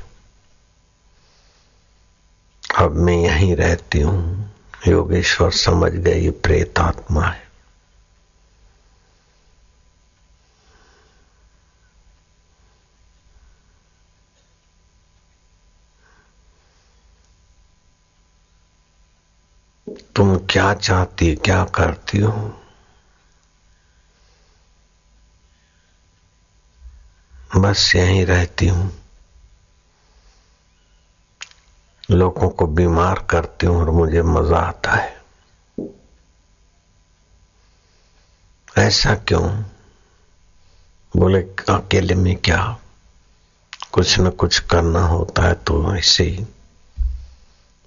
[2.79, 4.55] अब मैं यहीं रहती हूँ।
[4.89, 7.45] योगेश्वर समझ गए ये प्रेत आत्मा है।
[20.17, 22.64] तुम क्या चाहती, क्या करती हो?
[27.57, 28.91] बस यहीं रहती हूँ।
[32.11, 35.13] लोगों को बीमार करती हूँ और मुझे मज़ा आता है।
[38.79, 39.49] ऐसा क्यों?
[41.15, 41.41] बोले,
[41.71, 42.79] अकेले में क्या
[43.93, 46.47] कुछ न कुछ करना होता है तो ऐसे ही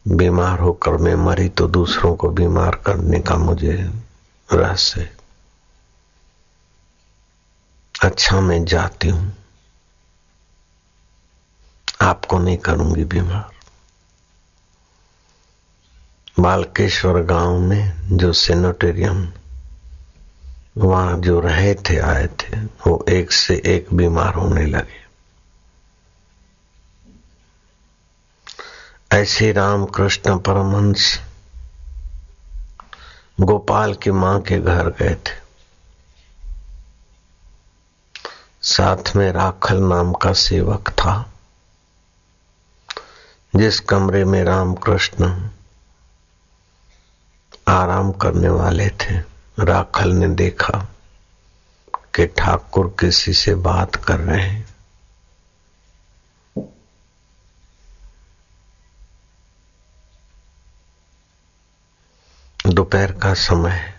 [0.05, 3.75] बीमार होकर मैं मरी तो दूसरों को बीमार करने का मुझे
[4.49, 5.09] रहस्य
[8.03, 9.33] अच्छा मैं जाती हूँ।
[12.01, 13.49] आपको नहीं करूँगी बीमार।
[16.39, 19.33] बालकेश्वर गाँव में जो सेनेटोरियम
[20.77, 25.07] वहाँ जो रहे थे, आए थे, वो एक से एक बीमार होने लगे।
[29.11, 31.21] ऐसे रामकृष्ण परमहंस
[33.39, 35.47] गोपाल की माँ के घर गए थे।
[38.61, 41.33] साथ में राखल नाम का सेवक था।
[43.57, 45.49] जिस कमरे में रामकृष्ण
[47.67, 49.17] आराम करने वाले थे,
[49.59, 50.87] राखल ने देखा
[52.15, 54.67] कि ठाकुर किसी से बात कर रहे हैं।
[62.65, 63.96] दोपहर का समय है।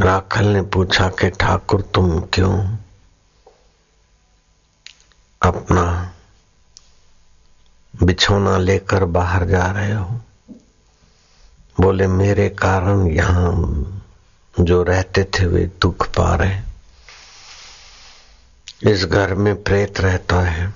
[0.00, 2.76] राखल ने पूछा कि ठाकुर तुम क्यों
[5.42, 6.12] अपना
[8.02, 10.20] बिछौना लेकर बाहर जा रहे हो?
[11.80, 13.52] बोले, मेरे कारण यहाँ
[14.60, 16.58] जो रहते थे वे दुख पा रहे
[18.90, 20.74] इस घर में प्रेत रहता है।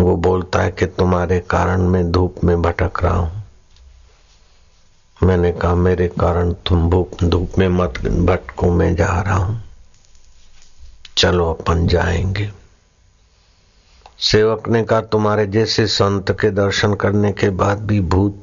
[0.00, 3.41] वो बोलता है कि तुम्हारे कारण मैं धूप में भटक रहा हूँ।
[5.22, 6.90] मैंने कहा, मेरे कारण तुम
[7.24, 9.62] धूप में मत, भटको मैं जा रहा हूँ।
[11.18, 12.52] चलो अपन जाएँगे।
[14.18, 18.42] सेवक ने कहा, तुम्हारे जैसे संत के दर्शन करने के बाद भी भूत।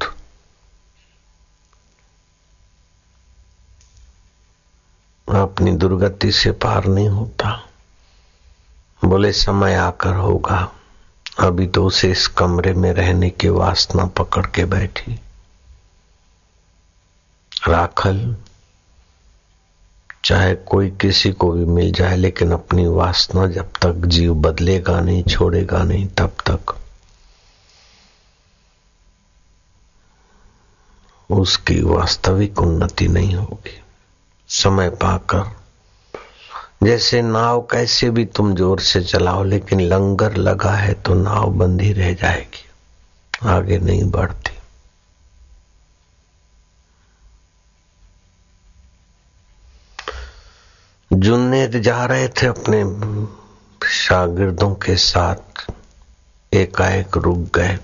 [5.29, 7.65] अपनी दुर्गति से पार नहीं होता।
[9.05, 10.71] बोले, समय आकर होगा।
[11.39, 15.19] अभी तो उसे इस कमरे में रहने की वासना पकड़ के बैठी।
[17.59, 18.35] राखल,
[20.23, 25.23] चाहे कोई किसी को भी मिल जाए, लेकिन अपनी वासना जब तक जीव बदलेगा नहीं,
[25.25, 26.75] छोड़ेगा नहीं, तब तक
[31.29, 33.79] उसकी वास्तविक उन्नति नहीं होगी।
[34.49, 35.51] समय पाकर,
[36.83, 41.91] जैसे नाव कैसे भी तुम ज़ोर से चलाओ, लेकिन लंगर लगा है तो नाव बंदी
[41.93, 42.65] रह जाएगी,
[43.47, 44.48] आगे नहीं बढ़ती।
[51.59, 52.83] जुन्नेद जा रहे थे अपने
[53.87, 55.71] शागिर्दों के साथ।
[56.53, 57.79] एकाएक रुक गए।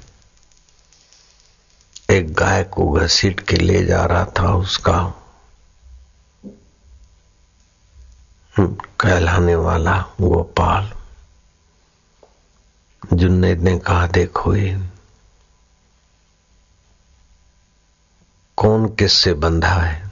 [2.09, 5.13] एक गाय को घसीट के ले जा रहा था उसका।
[8.99, 10.91] कहलाने वाला गोपाल।
[13.13, 14.89] जुन्नेद ने कहा, देखो ये
[18.57, 20.11] कौन किससे बंधा है?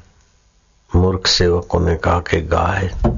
[0.95, 3.14] मूर्ख सेवकों ने कहा कि गाय।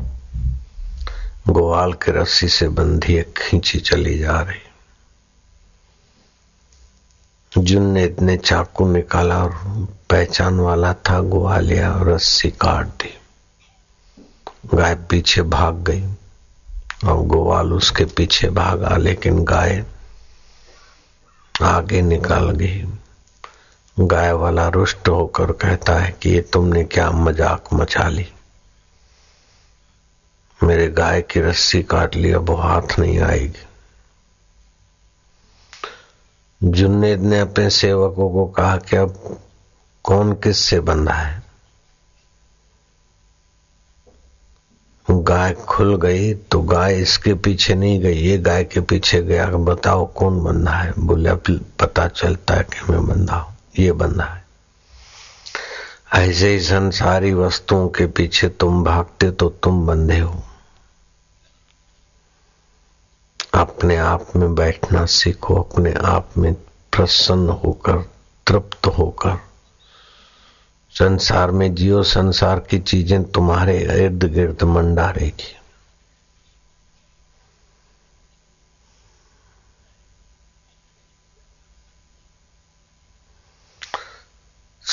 [1.50, 4.60] गोवाल के रस्सी से बंधी है खींची चली जा रही।
[7.62, 9.52] जुन्नेद ने इतने चाकू निकाला और
[10.10, 13.18] पहचान वाला था ग्वालिया और रस्सी काट दी।
[14.74, 16.04] गाय पीछे भाग गई।
[17.06, 19.86] और गोवाल उसके पीछे भागा, लेकिन गाय
[21.62, 22.86] आगे निकल गई।
[24.00, 28.28] गाय वाला रुष्ट होकर कहता है कि ये तुमने क्या मज़ाक मचा ली?
[30.64, 33.66] मेरे गाय की रस्सी काट ली अब वो हाथ नहीं आएगी।
[36.62, 39.39] जुन्नेद ने अपने सेवकों को कहा कि अब
[40.03, 41.43] कौन किससे बंधा है?
[45.08, 50.06] गाय खुल गई तो गाय इसके पीछे नहीं गई। ये गाय के पीछे गया, बताओ
[50.14, 50.93] कौन बंधा है?
[50.97, 51.43] बोले, अब
[51.80, 54.45] पता चलता है कि मैं बंधा हूँ, ये बंधा है।
[56.14, 60.43] ऐसे ही संसारी वस्तुओं के पीछे तुम भागते तो तुम बंधे हो।
[63.53, 66.53] अपने आप में बैठना सीखो, अपने आप में
[66.91, 67.97] प्रसन्न होकर,
[68.47, 69.39] तृप्त होकर।
[70.91, 75.58] संसार में जियो, संसार की चीज़ें तुम्हारे इर्द गिर्द मंडारेगी।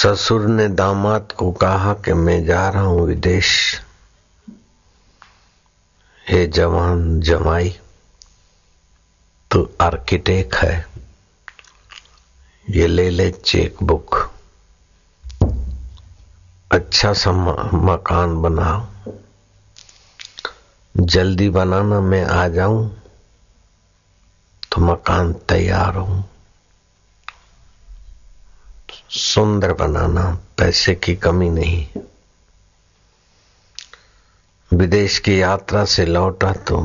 [0.02, 3.80] ससुर ने दामाद को कहा कि मैं जा रहा हूँ विदेश।
[6.28, 7.68] हे जवान जमाई
[9.50, 10.86] तो आर्किटेक्ट है।
[12.70, 14.16] ये ले ले चेक बुक
[16.72, 17.32] अच्छा सा
[17.74, 18.86] मकान बनाओ।
[20.96, 23.02] जल्दी बनाना मैं आ जाऊँ
[24.72, 26.22] तो मकान तैयार हो
[29.14, 31.86] सुंदर बनाना पैसे की कमी नहीं।
[34.74, 36.78] विदेश की यात्रा से लौटा तो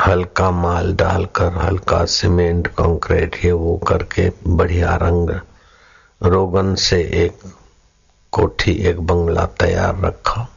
[0.00, 5.30] हल्का माल डालकर, हल्का सीमेंट, कंक्रीट, ये वो करके बढ़िया रंग,
[6.22, 7.52] रोगन से एक
[8.32, 10.48] कोठी, एक बंगला तैयार रखा।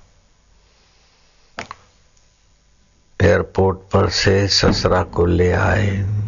[3.22, 6.20] एयरपोर्ट पर से ससरा को ले आए।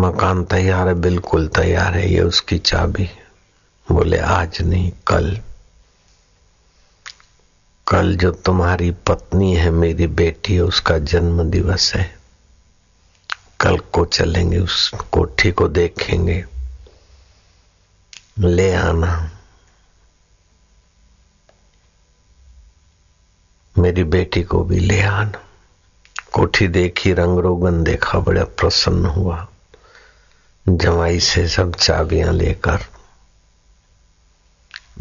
[0.00, 3.10] मकान तैयार है, बिल्कुल तैयार है, ये उसकी चाबी।
[3.92, 5.40] बोले, आज नहीं, कल।
[7.88, 12.18] कल जो तुम्हारी पत्नी है, मेरी बेटी है, उसका जन्म दिवस है।
[13.60, 16.46] कल को चलेंगे, उस कोठी को देखेंगे।
[18.38, 19.30] ले आना।
[23.78, 25.44] मेरी बेटी को भी ले आना।
[26.32, 29.48] कोठी देखी, रंग रोगन देखा, बड़ा प्रसन्न हुआ।
[30.68, 32.78] जमाई से सब चाबियाँ लेकर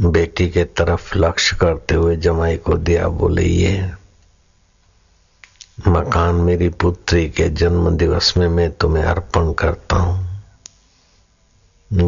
[0.01, 3.91] बेटी के तरफ़ लक्ष्य करते हुए जमाई को दिया, बोले, ये
[5.87, 10.27] मकान मेरी पुत्री के जन्म दिवस में मैं तुम्हें अर्पण करता हूँ।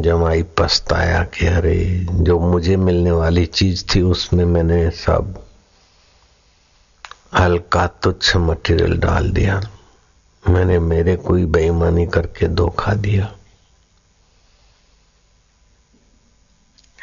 [0.01, 5.43] जमाई पछताया कि अरे, जो मुझे मिलने वाली चीज़ थी उसमें मैंने सब
[7.39, 9.61] हल्का तुच्छ मटेरियल डाल दिया।
[10.49, 13.31] मैंने मेरे कोई बेईमानी करके धोखा दिया।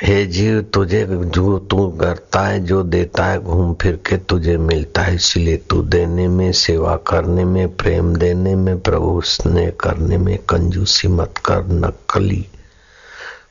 [0.03, 5.03] हे जीव, तुझे जो तू करता है, जो देता है, घूम फिर के तुझे मिलता
[5.03, 10.38] है। इसलिए तू देने में, सेवा करने में, प्रेम देने में, प्रभु स्नेह करने में
[10.38, 12.46] कंजूसी मत कर, नकली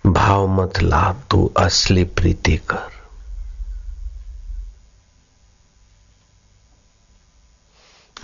[0.07, 2.97] भाव मत ला, तू असली प्रीति कर।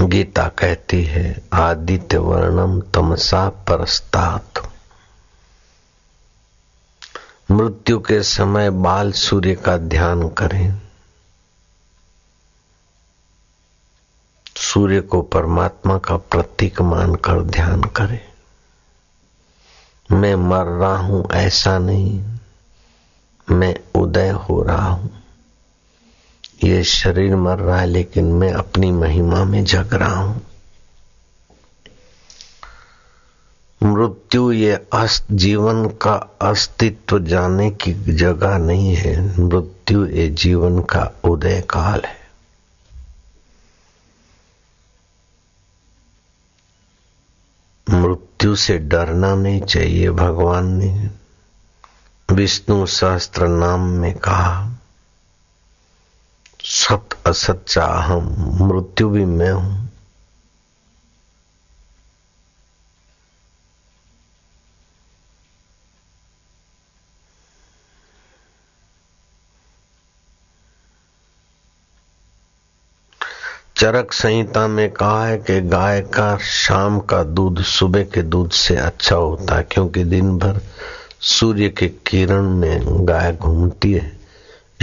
[0.05, 4.72] गीता कहती है, आदित्य वर्णम तमसा परस्तात।
[7.52, 10.82] मृत्यु के समय बाल सूर्य का ध्यान करें।
[14.58, 18.34] सूर्य को परमात्मा का प्रतीक मानकर ध्यान करें।
[20.12, 22.24] मैं मर रहा हूँ, ऐसा नहीं।
[23.52, 25.24] मैं उदय हो रहा हूँ।
[26.64, 30.41] ये शरीर मर रहा है, लेकिन मैं अपनी महिमा में जग रहा हूँ।
[33.84, 41.12] मृत्यु ये अस्त, जीवन का अस्तित्व जाने की जगह नहीं है। मृत्यु ये जीवन का
[41.24, 42.24] उदय काल है।
[47.90, 51.10] मृत्यु से डरना नहीं चाहिए भगवान ने।
[52.32, 54.72] विष्णु सहस्त्र नाम में कहा,
[56.60, 58.36] सत असत चाहम,
[58.68, 59.83] मृत्यु भी मैं हूँ।
[73.76, 78.76] चरक संहिता में कहा है कि गाय का शाम का दूध सुबह के दूध से
[78.78, 80.59] अच्छा होता है, क्योंकि दिन भर
[81.21, 84.11] सूर्य के किरण में गाय घूमती है,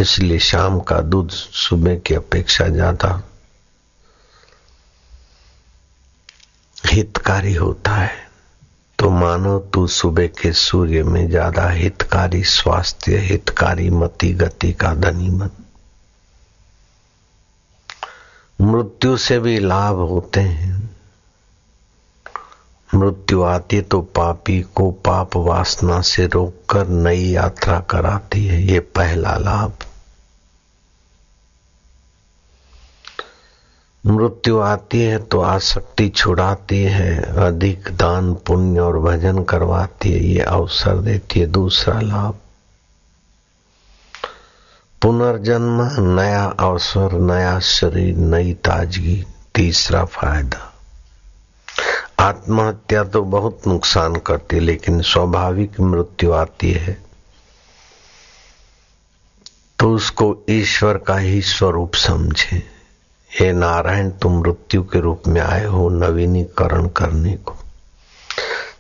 [0.01, 3.23] इसलिए शाम का दूध सुबह की अपेक्षा ज़्यादा
[6.77, 8.13] हितकारी होता है।
[8.99, 15.31] तो मानो तू सुबह के सूर्य में ज़्यादा हितकारी, स्वास्थ्य हितकारी, मति गति का धनी
[15.31, 15.53] मत।
[18.61, 20.91] मृत्यु से भी लाभ होते हैं।
[22.95, 29.37] मृत्यु आती तो पापी को पाप वासना से रोककर नई यात्रा कराती है। ये पहला
[29.37, 29.73] लाभ।
[34.07, 40.41] मृत्यु आती है तो आसक्ति छुड़ाती है, अधिक दान पुण्य और भजन करवाती है, ये
[40.41, 42.35] अवसर देती है। दूसरा लाभ।
[45.03, 50.73] पुनर्जन्म, नया अवसर, नया शरीर, नई ताजगी, तीसरा फ़ायदा।
[52.19, 57.03] आत्महत्या तो बहुत नुकसान करती है, लेकिन स्वाभाविक मृत्यु आती है।
[59.79, 62.63] तो उसको ईश्वर का ही स्वरूप समझे।
[63.41, 67.57] हे नारायण, तुम मृत्यु के रूप में आए हो नवीनीकरण करने को।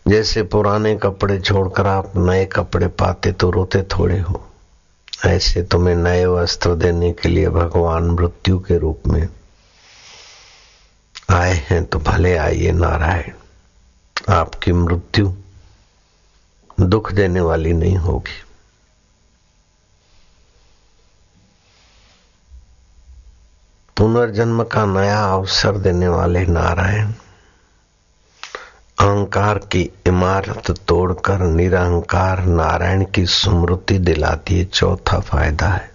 [0.08, 4.46] जैसे पुराने कपड़े छोड़कर आप नए कपड़े पाते तो रोते थोड़े हो।
[5.26, 9.28] ऐसे तुम्हें नए वस्त्र देने के लिए भगवान मृत्यु के रूप में
[11.30, 13.32] आए हैं तो भले आइए नारायण।
[14.32, 15.32] आपकी मृत्यु
[16.80, 18.42] दुख देने वाली नहीं होगी।
[23.96, 27.12] पुनर्जन्म का नया अवसर देने वाले नारायण।
[29.00, 35.90] अहंकार की इमारत तोड़कर निरहंकार नारायण की स्मृति दिलाती है, चौथा फ़ायदा है।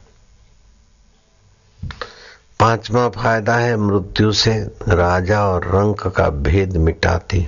[2.60, 4.54] पांचवा फ़ायदा है, मृत्यु से
[4.88, 7.48] राजा और रंक का भेद मिटाती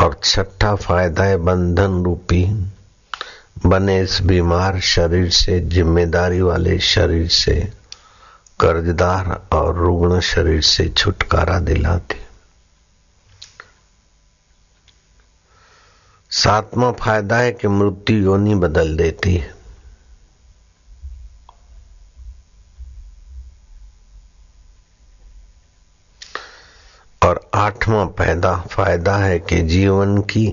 [0.00, 2.70] और छठा फ़ायदा है, बंधन रूपी।
[3.66, 7.81] बने इस बीमार शरीर से, ज़िम्मेदारी वाले शरीर से।
[8.62, 12.20] कर्जदार और रुग्ण शरीर से छुटकारा दिलाती
[16.30, 19.54] सातवां फ़ायदा है कि मृत्यु योनि बदल देती है।
[27.22, 30.46] और आठवां पैदा, फ़ायदा है कि जीवन की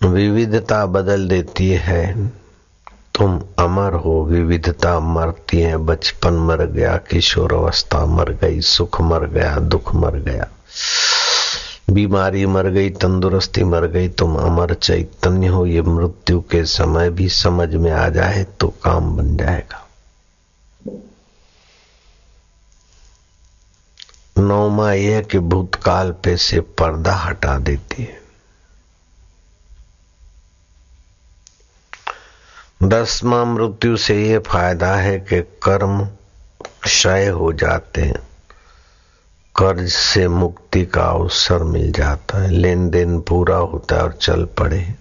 [0.00, 2.02] विविधता बदल देती है।
[3.14, 9.26] तुम अमर हो, विविधता मरती है बचपन मर गया, किशोर अवस्था मर गई, सुख मर
[9.26, 10.48] गया, दुख मर गया।
[11.90, 17.28] बीमारी मर गई, तंदुरुस्ती मर गई, तुम अमर चैतन्य हो, ये मृत्यु के समय भी
[17.28, 19.88] समझ में आ जाए तो काम बन जाएगा।
[24.38, 28.21] नौमा यह कि भूतकाल पे से पर्दा हटा देती है।
[32.82, 36.08] दसवा मृत्यु से ये फ़ायदा है कि कर्म
[36.82, 38.28] क्षय हो जाते हैं।
[39.56, 44.44] कर्ज से मुक्ति का अवसर मिल जाता है। लेन देन पूरा होता है और चल
[44.44, 44.94] पड़े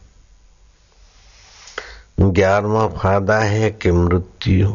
[2.19, 4.69] ग्यारहवा फ़ायदा है कि मृत्यु,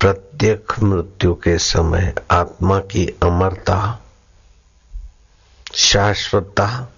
[0.00, 4.00] प्रत्येक मृत्यु के समय आत्मा की अमरता,
[5.74, 6.92] शाश्वतता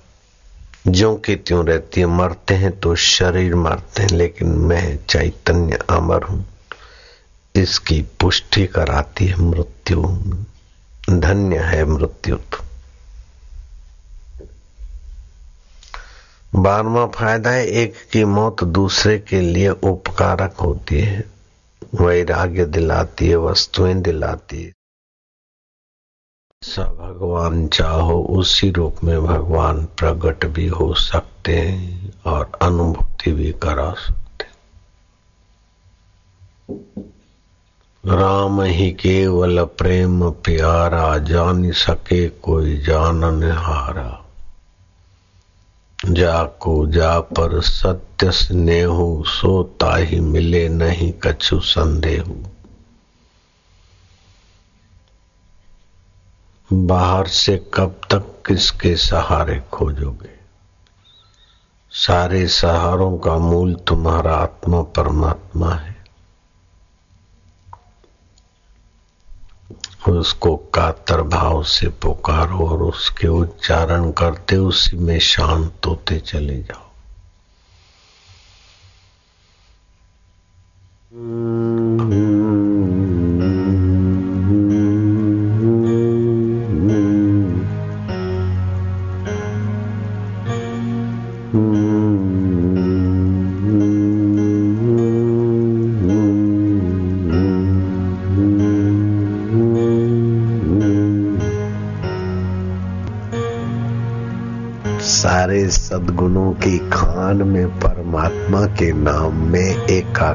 [0.88, 6.22] जो कि त्यों रहती है, मरते हैं तो शरीर मरते हैं, लेकिन मैं चैतन्य अमर
[6.22, 6.46] हूँ।
[7.54, 10.02] इसकी पुष्टि कराती है मृत्यु।
[11.10, 12.58] धन्य है मृत्यु तो।
[16.54, 21.24] बारवा फ़ायदा है, एक की मौत दूसरे के लिए उपकारक होती है।
[21.94, 24.77] वैराग्य दिलाती है, वस्तुएँ दिलाती है।
[26.62, 33.52] सा भगवान चाहो, उसी रूप में भगवान प्रकट भी हो सकते हैं और अनुभूति भी
[33.52, 34.46] करा सकते
[38.04, 44.24] राम ही केवल प्रेम प्यारा, जान सके कोई जानन हारा
[46.04, 52.36] जाको जा पर सत्य स्नेहू, सोता ही मिले नहीं कछु संदेहू।
[56.72, 60.38] बाहर से कब तक किसके सहारे खोजोगे?
[61.90, 66.04] सारे सहारों का मूल तुम्हारा आत्मा परमात्मा है।
[70.08, 76.87] उसको कातर भाव से पुकारो और उसके उच्चारण करते उसी में शांत होते चले जाओ।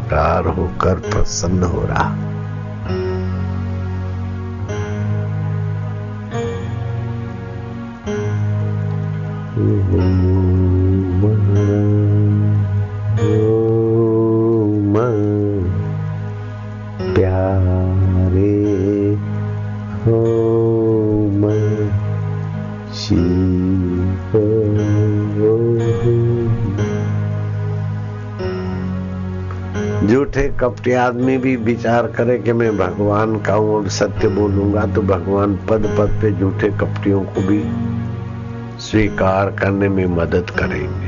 [0.04, 2.13] एकाकार होकर प्रसन्न हो रहा।
[30.84, 35.56] झूठे आदमी भी विचार करे कि मैं भगवान का हूँ और सत्य बोलूँगा तो भगवान
[35.70, 37.60] पद पद पे झूठे कपटियों को भी
[38.84, 41.03] स्वीकार करने में मदद करेंगे।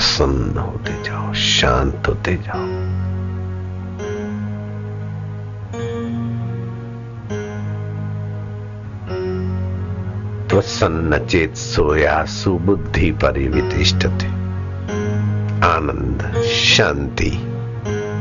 [0.00, 2.66] प्रसन्न होते जाओ शांत होते जाओ।
[10.48, 14.06] प्रसन्न चेत सोया सुबुद्धि परिवितिष्ट
[15.64, 17.30] आनंद शांति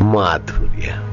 [0.01, 1.08] माधुर्य।